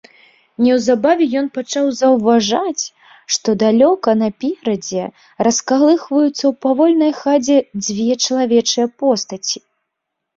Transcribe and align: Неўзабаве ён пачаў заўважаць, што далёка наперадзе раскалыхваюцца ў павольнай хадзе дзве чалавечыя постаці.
Неўзабаве 0.65 1.25
ён 1.39 1.47
пачаў 1.57 1.89
заўважаць, 1.97 2.83
што 3.35 3.49
далёка 3.63 4.15
наперадзе 4.21 5.03
раскалыхваюцца 5.49 6.31
ў 6.31 6.51
павольнай 6.67 7.11
хадзе 7.21 7.57
дзве 7.85 8.17
чалавечыя 8.25 8.87
постаці. 9.03 9.59